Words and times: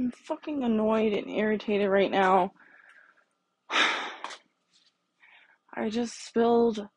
I'm 0.00 0.10
fucking 0.12 0.64
annoyed 0.64 1.12
and 1.12 1.28
irritated 1.28 1.90
right 1.90 2.10
now. 2.10 2.54
I 3.70 4.00
just 5.90 6.24
spilled 6.24 6.88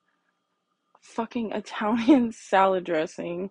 fucking 1.01 1.51
Italian 1.51 2.31
salad 2.31 2.85
dressing 2.85 3.49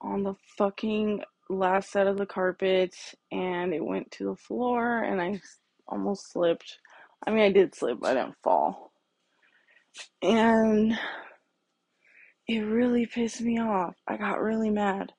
on 0.00 0.24
the 0.24 0.34
fucking 0.56 1.22
last 1.48 1.92
set 1.92 2.08
of 2.08 2.18
the 2.18 2.26
carpet 2.26 2.96
and 3.30 3.72
it 3.72 3.84
went 3.84 4.10
to 4.12 4.24
the 4.24 4.34
floor 4.34 5.04
and 5.04 5.22
I 5.22 5.40
almost 5.86 6.32
slipped. 6.32 6.78
I 7.24 7.30
mean, 7.30 7.44
I 7.44 7.52
did 7.52 7.76
slip, 7.76 8.00
but 8.00 8.16
I 8.16 8.22
didn't 8.22 8.42
fall. 8.42 8.90
And 10.20 10.98
it 12.48 12.58
really 12.58 13.06
pissed 13.06 13.40
me 13.40 13.60
off. 13.60 13.94
I 14.08 14.16
got 14.16 14.42
really 14.42 14.70
mad. 14.70 15.12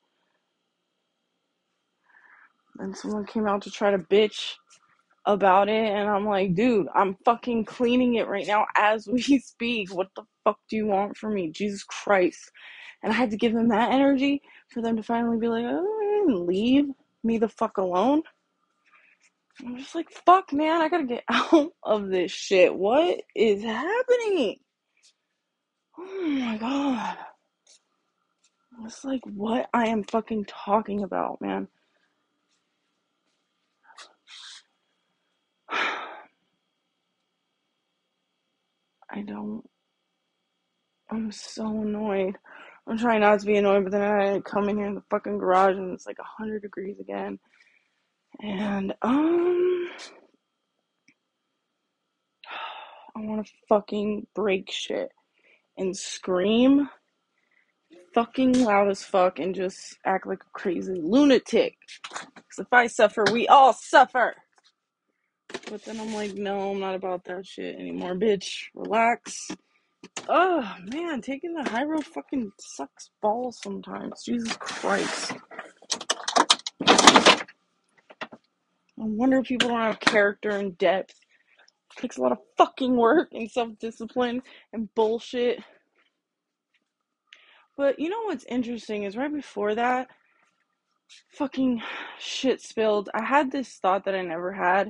And 2.80 2.96
someone 2.96 3.25
came 3.25 3.48
out 3.48 3.61
to 3.64 3.71
try 3.71 3.91
to 3.91 4.00
bitch 4.00 4.53
about 5.26 5.70
it 5.70 5.85
and 5.91 6.09
I'm 6.09 6.26
like, 6.26 6.55
dude, 6.55 6.88
I'm 6.95 7.17
fucking 7.26 7.66
cleaning 7.66 8.16
it 8.16 8.27
right 8.27 8.48
now 8.48 8.66
as 8.76 9.08
we 9.12 9.22
speak. 9.40 9.94
What 9.94 10.08
the 10.16 10.23
fuck 10.44 10.58
do 10.70 10.77
you 10.77 10.88
want 10.88 11.17
from 11.17 11.36
me? 11.36 11.52
Jesus 11.52 11.84
Christ. 11.84 12.52
And 13.03 13.13
I 13.13 13.16
had 13.16 13.31
to 13.31 13.38
give 13.38 13.53
them 13.53 13.70
that 13.70 13.91
energy 13.91 14.41
for 14.73 14.81
them 14.81 14.98
to 14.98 15.03
finally 15.03 15.38
be 15.38 15.48
like, 15.48 15.66
oh, 15.67 16.26
leave 16.27 16.86
me 17.23 17.38
the 17.38 17.50
fuck 17.50 17.77
alone. 17.77 18.23
I'm 19.66 19.77
just 19.77 19.95
like, 19.95 20.09
fuck, 20.25 20.53
man, 20.53 20.81
I 20.81 20.89
gotta 20.89 21.05
get 21.05 21.23
out 21.30 21.73
of 21.84 22.09
this 22.09 22.31
shit. 22.31 22.73
What 22.73 23.22
is 23.36 23.64
happening? 23.64 24.58
Oh 25.98 26.27
my 26.27 26.58
god. 26.58 27.17
It's 28.86 29.03
like 29.03 29.22
what 29.25 29.70
I 29.73 29.88
am 29.88 30.03
fucking 30.03 30.45
talking 30.45 31.03
about, 31.03 31.41
man. 31.41 31.67
I 39.11 39.21
don't. 39.21 39.63
I'm 41.11 41.31
so 41.31 41.65
annoyed. 41.65 42.38
I'm 42.88 42.97
trying 42.97 43.21
not 43.21 43.39
to 43.39 43.45
be 43.45 43.57
annoyed, 43.57 43.83
but 43.83 43.91
then 43.91 44.02
I 44.02 44.39
come 44.41 44.69
in 44.69 44.77
here 44.77 44.88
in 44.88 44.95
the 44.95 45.03
fucking 45.09 45.38
garage 45.38 45.75
and 45.75 45.93
it's 45.93 46.05
like 46.07 46.19
100 46.19 46.61
degrees 46.61 46.99
again. 46.99 47.39
And, 48.41 48.93
um. 49.02 49.89
I 53.15 53.21
want 53.21 53.45
to 53.45 53.53
fucking 53.67 54.27
break 54.33 54.71
shit 54.71 55.11
and 55.77 55.95
scream 55.95 56.89
fucking 58.13 58.63
loud 58.63 58.89
as 58.89 59.03
fuck 59.03 59.39
and 59.39 59.55
just 59.55 59.97
act 60.05 60.27
like 60.27 60.41
a 60.41 60.49
crazy 60.59 60.93
lunatic. 60.95 61.77
Because 62.11 62.59
if 62.59 62.71
I 62.71 62.87
suffer, 62.87 63.23
we 63.31 63.47
all 63.47 63.73
suffer. 63.73 64.35
But 65.70 65.86
then 65.86 66.00
I'm 66.00 66.14
like, 66.16 66.34
no, 66.34 66.72
I'm 66.72 66.80
not 66.80 66.95
about 66.95 67.25
that 67.25 67.45
shit 67.45 67.75
anymore, 67.75 68.16
bitch. 68.16 68.64
Relax. 68.73 69.50
Oh 70.28 70.76
man, 70.86 71.22
taking 71.22 71.53
the 71.53 71.70
high 71.70 71.84
road 71.84 72.06
fucking 72.06 72.52
sucks 72.59 73.11
balls 73.22 73.59
sometimes. 73.61 74.23
Jesus 74.26 74.58
Christ. 74.58 75.34
I 79.00 79.06
wonder 79.06 79.39
if 79.39 79.45
people 79.48 79.70
don't 79.70 79.80
have 79.80 80.00
character 80.00 80.50
and 80.50 80.78
depth. 80.78 81.14
It 81.95 82.02
takes 82.02 82.17
a 82.17 82.22
lot 82.22 82.31
of 82.31 82.39
fucking 82.58 82.95
work 82.98 83.30
and 83.31 83.50
self 83.50 83.78
discipline 83.80 84.42
and 84.73 84.94
bullshit. 84.95 85.59
But 87.78 88.00
you 88.00 88.09
know 88.09 88.23
what's 88.23 88.45
interesting 88.45 89.04
is 89.04 89.16
right 89.16 89.33
before 89.33 89.76
that, 89.76 90.08
fucking 91.33 91.81
shit 92.20 92.61
spilled. 92.61 93.09
I 93.14 93.23
had 93.23 93.52
this 93.52 93.78
thought 93.78 94.06
that 94.06 94.16
I 94.16 94.22
never 94.22 94.52
had. 94.52 94.89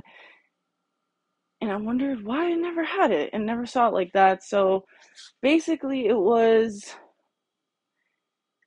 And 1.61 1.71
I 1.71 1.75
wondered 1.75 2.23
why 2.23 2.45
I 2.51 2.53
never 2.53 2.83
had 2.83 3.11
it 3.11 3.31
and 3.33 3.45
never 3.45 3.65
saw 3.65 3.87
it 3.87 3.93
like 3.93 4.13
that. 4.13 4.43
So 4.43 4.85
basically, 5.41 6.07
it 6.07 6.17
was 6.17 6.95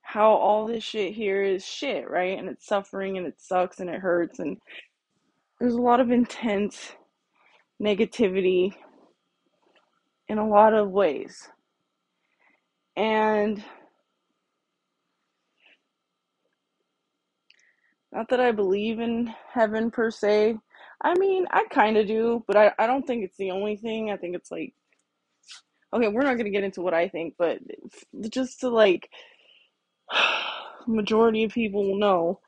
how 0.03 0.31
all 0.31 0.67
this 0.67 0.83
shit 0.83 1.13
here 1.13 1.41
is 1.41 1.65
shit, 1.65 2.07
right? 2.07 2.37
And 2.37 2.47
it's 2.47 2.67
suffering 2.67 3.17
and 3.17 3.25
it 3.25 3.41
sucks 3.41 3.79
and 3.79 3.89
it 3.89 3.99
hurts. 3.99 4.37
And 4.37 4.57
there's 5.59 5.73
a 5.73 5.81
lot 5.81 5.99
of 5.99 6.11
intense 6.11 6.91
negativity 7.81 8.75
in 10.27 10.37
a 10.37 10.47
lot 10.47 10.73
of 10.73 10.91
ways. 10.91 11.49
And 12.95 13.63
not 18.11 18.29
that 18.29 18.39
I 18.39 18.51
believe 18.51 18.99
in 18.99 19.33
heaven 19.51 19.89
per 19.89 20.11
se. 20.11 20.57
I 21.03 21.15
mean, 21.15 21.45
I 21.51 21.65
kind 21.69 21.97
of 21.97 22.07
do, 22.07 22.43
but 22.47 22.55
I, 22.55 22.71
I 22.79 22.87
don't 22.87 23.05
think 23.05 23.23
it's 23.23 23.37
the 23.37 23.51
only 23.51 23.75
thing. 23.75 24.11
I 24.11 24.17
think 24.17 24.35
it's 24.35 24.51
like, 24.51 24.73
okay, 25.93 26.07
we're 26.07 26.21
not 26.21 26.35
going 26.35 26.45
to 26.45 26.51
get 26.51 26.63
into 26.63 26.81
what 26.81 26.93
I 26.93 27.09
think, 27.09 27.35
but 27.37 27.59
just 28.29 28.61
to 28.61 28.69
like, 28.69 29.09
majority 30.87 31.43
of 31.43 31.51
people 31.51 31.85
will 31.85 31.99
know 31.99 32.39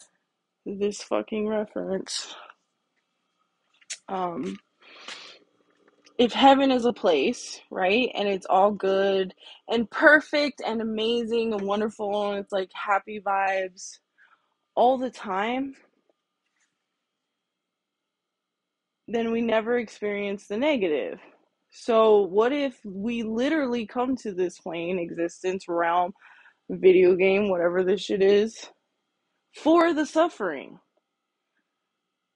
this 0.65 1.03
fucking 1.03 1.47
reference. 1.47 2.33
Um, 4.07 4.57
if 6.17 6.31
heaven 6.31 6.71
is 6.71 6.85
a 6.85 6.93
place, 6.93 7.59
right, 7.69 8.09
and 8.15 8.27
it's 8.27 8.45
all 8.45 8.71
good 8.71 9.33
and 9.67 9.89
perfect 9.89 10.61
and 10.65 10.81
amazing 10.81 11.53
and 11.53 11.61
wonderful, 11.61 12.31
and 12.31 12.39
it's 12.39 12.53
like 12.53 12.71
happy 12.73 13.19
vibes 13.19 13.99
all 14.75 14.97
the 14.97 15.09
time, 15.09 15.75
then 19.07 19.31
we 19.31 19.41
never 19.41 19.77
experience 19.77 20.47
the 20.47 20.57
negative. 20.57 21.19
So, 21.71 22.21
what 22.21 22.51
if 22.53 22.79
we 22.85 23.23
literally 23.23 23.85
come 23.85 24.15
to 24.17 24.33
this 24.33 24.59
plane, 24.59 24.97
existence, 24.97 25.65
realm, 25.67 26.13
video 26.69 27.15
game, 27.15 27.49
whatever 27.49 27.83
this 27.83 28.01
shit 28.01 28.21
is, 28.21 28.69
for 29.53 29.93
the 29.93 30.05
suffering? 30.05 30.79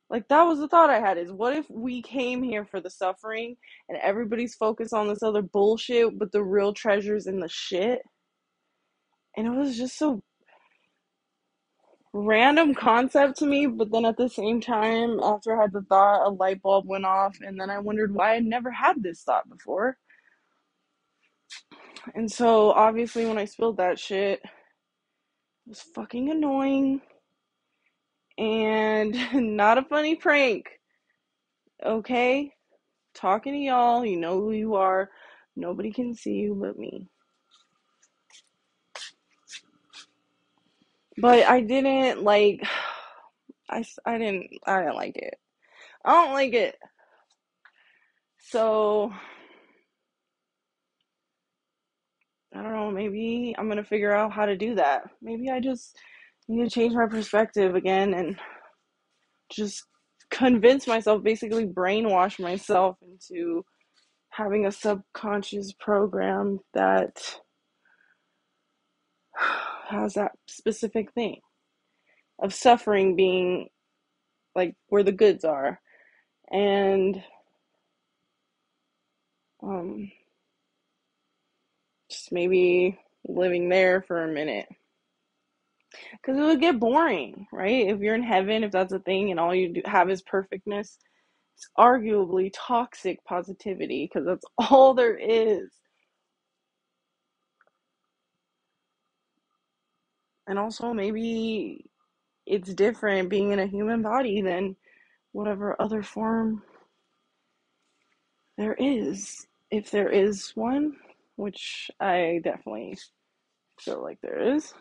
Like 0.10 0.28
that 0.30 0.44
was 0.44 0.60
the 0.60 0.68
thought 0.68 0.90
I 0.90 1.00
had 1.00 1.18
is 1.20 1.32
what 1.32 1.56
if 1.56 1.70
we 1.70 2.02
came 2.02 2.42
here 2.42 2.66
for 2.66 2.82
the 2.82 2.90
suffering 2.90 3.56
and 3.88 3.98
everybody's 4.02 4.56
focused 4.56 4.94
on 4.94 5.08
this 5.08 5.22
other 5.22 5.44
bullshit, 5.44 6.18
but 6.18 6.32
the 6.32 6.44
real 6.44 6.74
treasure's 6.74 7.28
in 7.28 7.40
the 7.40 7.50
shit? 7.50 8.02
And 9.38 9.46
it 9.46 9.52
was 9.52 9.78
just 9.78 9.98
so 9.98 10.22
random 12.14 12.74
concept 12.74 13.38
to 13.38 13.46
me, 13.46 13.68
but 13.68 13.92
then 13.92 14.06
at 14.06 14.18
the 14.18 14.30
same 14.30 14.62
time, 14.62 15.20
after 15.22 15.58
I 15.58 15.62
had 15.64 15.74
the 15.74 15.82
thought, 15.84 16.28
a 16.28 16.30
light 16.30 16.62
bulb 16.62 16.86
went 16.88 17.06
off, 17.06 17.38
and 17.42 17.60
then 17.60 17.70
I 17.70 17.80
wondered 17.80 18.14
why 18.14 18.36
I 18.36 18.40
never 18.40 18.72
had 18.72 19.02
this 19.04 19.24
thought 19.24 19.50
before. 19.50 19.98
And 22.16 22.32
so 22.32 22.72
obviously 22.72 23.26
when 23.26 23.38
I 23.38 23.46
spilled 23.46 23.78
that 23.78 24.00
shit, 24.00 24.40
it 24.44 24.50
was 25.68 25.82
fucking 25.82 26.30
annoying 26.32 27.02
and 28.38 29.16
not 29.58 29.78
a 29.78 29.84
funny 29.84 30.16
prank. 30.16 30.68
Okay? 31.86 32.54
Talking 33.14 33.54
to 33.54 33.60
y'all, 33.60 34.06
you 34.06 34.18
know 34.18 34.40
who 34.40 34.52
you 34.52 34.76
are. 34.76 35.10
Nobody 35.56 35.92
can 35.92 36.16
see 36.16 36.34
you 36.36 36.56
but 36.56 36.78
me. 36.78 37.08
But 41.20 41.46
I 41.48 41.62
didn't 41.62 42.24
like 42.24 42.62
I, 43.70 43.84
I 44.06 44.18
didn't 44.18 44.50
I 44.66 44.82
didn't 44.82 44.96
like 44.96 45.18
it. 45.18 45.36
I 46.06 46.14
don't 46.14 46.34
like 46.34 46.54
it. 46.54 46.76
So 48.40 49.14
I 52.54 52.64
don't 52.64 52.74
know, 52.74 52.92
maybe 52.92 53.56
I'm 53.58 53.68
going 53.68 53.78
to 53.78 53.84
figure 53.84 54.14
out 54.14 54.32
how 54.34 54.46
to 54.46 54.58
do 54.58 54.76
that. 54.76 55.04
Maybe 55.22 55.50
I 55.52 55.60
just 55.60 55.96
need 56.48 56.64
to 56.64 56.70
change 56.70 56.94
my 56.96 57.06
perspective 57.08 57.76
again 57.76 58.14
and 58.16 58.38
just 59.52 59.86
convince 60.32 60.88
myself, 60.88 61.24
basically 61.24 61.66
brainwash 61.68 62.40
myself 62.40 62.98
into 63.04 63.64
having 64.32 64.66
a 64.66 64.72
subconscious 64.72 65.74
program 65.80 66.60
that 66.74 67.40
has 69.90 70.14
that 70.16 70.32
specific 70.48 71.12
thing 71.14 71.40
of 72.42 72.54
suffering 72.54 73.16
being 73.16 73.70
like 74.56 74.76
where 74.88 75.04
the 75.04 75.12
goods 75.12 75.46
are. 75.46 75.80
And 76.52 77.22
um 79.64 80.12
just 82.10 82.32
maybe 82.32 82.98
living 83.28 83.70
there 83.70 84.02
for 84.02 84.24
a 84.24 84.28
minute. 84.34 84.68
Because 86.12 86.40
it 86.40 86.44
would 86.44 86.62
get 86.62 86.80
boring 86.80 87.48
right? 87.52 87.88
If 87.90 88.00
you're 88.00 88.16
in 88.16 88.24
heaven 88.24 88.64
if 88.64 88.72
that's 88.72 88.94
a 88.94 89.00
thing 89.00 89.32
and 89.32 89.40
all 89.40 89.54
you 89.56 89.74
do, 89.74 89.82
have 89.86 90.10
is 90.10 90.22
perfectness 90.24 90.98
it's 91.58 91.70
arguably 91.78 92.52
toxic 92.56 93.24
positivity 93.26 94.10
because 94.12 94.26
that's 94.28 94.46
all 94.72 94.94
there 94.94 95.18
is 95.18 95.70
and 100.50 100.60
also 100.60 100.94
maybe 100.94 101.86
it's 102.48 102.74
different 102.74 103.30
being 103.30 103.52
in 103.52 103.60
a 103.60 103.68
human 103.68 104.02
body 104.02 104.42
than 104.42 104.76
whatever 105.32 105.80
other 105.80 106.02
form 106.02 106.64
there 108.58 108.76
is, 108.78 109.48
if 109.72 109.92
there 109.92 110.10
is 110.10 110.52
one, 110.56 110.98
which 111.36 111.92
I 112.02 112.42
definitely 112.44 112.98
feel 113.80 114.02
like 114.02 114.20
there 114.22 114.56
is. 114.56 114.74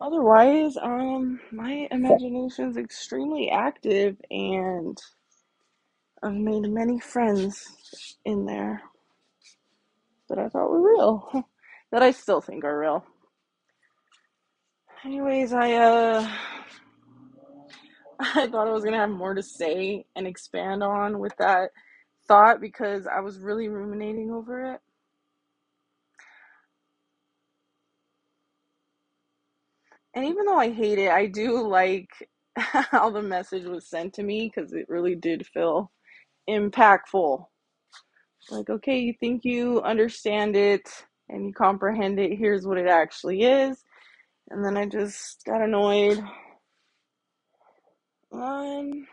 Otherwise, 0.00 0.76
um, 0.80 1.40
my 1.52 1.88
is 1.90 2.76
extremely 2.78 3.50
active 3.50 4.16
and 4.30 4.96
I've 6.22 6.32
made 6.32 6.62
many 6.70 7.00
friends 7.00 8.16
in 8.24 8.46
there 8.46 8.82
that 10.28 10.38
I 10.38 10.48
thought 10.48 10.70
were 10.70 10.94
real, 10.94 11.44
that 11.92 12.02
I 12.02 12.12
still 12.12 12.40
think 12.40 12.64
are 12.64 12.78
real. 12.78 13.04
Anyways, 15.04 15.52
I 15.52 15.72
uh 15.74 16.30
I 18.20 18.46
thought 18.48 18.68
I 18.68 18.72
was 18.72 18.84
gonna 18.84 18.98
have 18.98 19.10
more 19.10 19.34
to 19.34 19.42
say 19.42 20.04
and 20.16 20.26
expand 20.26 20.82
on 20.82 21.18
with 21.18 21.34
that 21.38 21.70
thought 22.28 22.60
because 22.60 23.06
I 23.06 23.20
was 23.20 23.38
really 23.38 23.68
ruminating 23.68 24.30
over 24.30 24.74
it. 24.74 24.80
And 30.14 30.24
even 30.26 30.46
though 30.46 30.58
I 30.58 30.70
hate 30.70 30.98
it, 30.98 31.10
I 31.10 31.26
do 31.26 31.66
like 31.66 32.08
how 32.56 33.10
the 33.10 33.22
message 33.22 33.64
was 33.64 33.86
sent 33.86 34.14
to 34.14 34.22
me 34.22 34.50
because 34.54 34.72
it 34.72 34.88
really 34.88 35.14
did 35.14 35.46
feel 35.46 35.90
impactful. 36.48 37.46
Like, 38.50 38.70
okay, 38.70 38.98
you 38.98 39.14
think 39.20 39.44
you 39.44 39.80
understand 39.82 40.56
it 40.56 40.88
and 41.28 41.46
you 41.46 41.52
comprehend 41.52 42.18
it. 42.18 42.38
Here's 42.38 42.66
what 42.66 42.78
it 42.78 42.88
actually 42.88 43.42
is. 43.42 43.84
And 44.50 44.64
then 44.64 44.76
I 44.76 44.86
just 44.86 45.44
got 45.44 45.62
annoyed. 45.62 46.18
Um, 48.32 49.06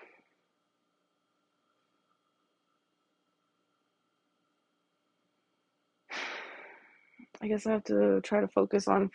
I 7.41 7.47
guess 7.47 7.67
I 7.67 7.71
have 7.71 7.83
to 7.85 8.19
try 8.21 8.41
to 8.41 8.47
focus 8.47 8.87
on 8.87 9.11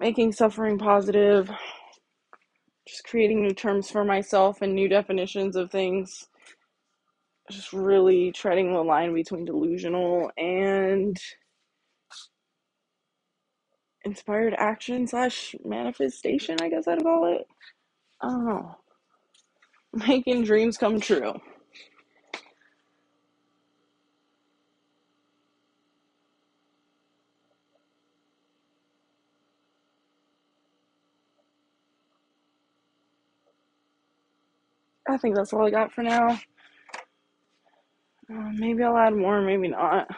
making 0.00 0.32
suffering 0.32 0.78
positive, 0.78 1.50
just 2.88 3.04
creating 3.04 3.42
new 3.42 3.52
terms 3.52 3.90
for 3.90 4.04
myself 4.04 4.62
and 4.62 4.74
new 4.74 4.88
definitions 4.88 5.56
of 5.56 5.70
things. 5.70 6.26
Just 7.50 7.74
really 7.74 8.32
treading 8.32 8.72
the 8.72 8.82
line 8.82 9.12
between 9.12 9.44
delusional 9.44 10.30
and 10.38 11.18
inspired 14.04 14.54
action 14.58 15.06
slash 15.06 15.54
manifestation, 15.64 16.56
I 16.60 16.68
guess 16.68 16.86
I'd 16.88 17.02
call 17.02 17.34
it. 17.34 17.46
I 18.20 18.28
don't 18.28 18.46
know. 18.46 18.76
Making 19.92 20.44
dreams 20.44 20.76
come 20.76 21.00
true. 21.00 21.34
I 35.08 35.16
think 35.18 35.36
that's 35.36 35.52
all 35.52 35.66
I 35.66 35.70
got 35.70 35.92
for 35.92 36.02
now. 36.02 36.30
Uh, 38.30 38.50
maybe 38.54 38.82
I'll 38.82 38.96
add 38.96 39.14
more, 39.14 39.42
maybe 39.42 39.68
not. 39.68 40.08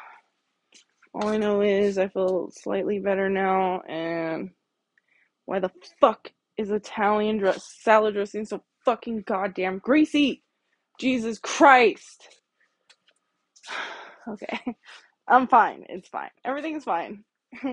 All 1.19 1.29
I 1.29 1.39
know 1.39 1.63
is 1.63 1.97
I 1.97 2.09
feel 2.09 2.51
slightly 2.53 2.99
better 2.99 3.31
now, 3.31 3.81
and 3.89 4.51
why 5.47 5.61
the 5.61 5.71
fuck 5.99 6.31
is 6.59 6.71
Italian 6.71 7.39
dress 7.39 7.67
salad 7.81 8.15
dressing 8.15 8.45
so 8.45 8.63
fucking 8.85 9.23
goddamn 9.23 9.79
greasy? 9.79 10.43
Jesus 11.01 11.39
Christ. 11.39 12.29
okay. 14.29 14.61
I'm 15.29 15.49
fine. 15.49 15.87
It's 15.89 16.09
fine. 16.09 16.31
Everything's 16.45 16.85
fine. 16.85 17.25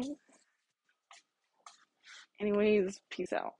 Anyways, 2.39 3.01
peace 3.09 3.33
out. 3.33 3.55